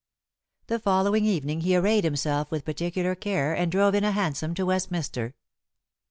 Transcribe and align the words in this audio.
The 0.65 0.79
following 0.79 1.25
evening 1.27 1.61
he 1.61 1.75
arrayed 1.75 2.03
himself 2.05 2.49
with 2.49 2.65
particular 2.65 3.13
care 3.13 3.53
and 3.55 3.71
drove 3.71 3.93
in 3.93 4.03
a 4.03 4.13
hansom 4.13 4.55
to 4.55 4.65
Westminster. 4.65 5.35